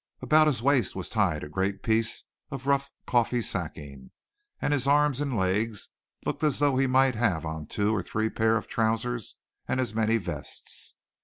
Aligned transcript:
About 0.19 0.47
his 0.47 0.63
waist 0.63 0.95
was 0.95 1.11
tied 1.11 1.43
a 1.43 1.47
great 1.47 1.83
piece 1.83 2.23
of 2.49 2.65
rough 2.65 2.89
coffee 3.05 3.39
sacking 3.43 4.09
and 4.59 4.73
his 4.73 4.87
arms 4.87 5.21
and 5.21 5.37
legs 5.37 5.89
looked 6.25 6.41
as 6.43 6.57
though 6.57 6.75
he 6.77 6.87
might 6.87 7.13
have 7.13 7.45
on 7.45 7.67
two 7.67 7.93
or 7.95 8.01
three 8.01 8.27
pairs 8.31 8.57
of 8.57 8.67
trousers 8.67 9.35
and 9.67 9.79
as 9.79 9.93
many 9.93 10.17
vests. 10.17 10.95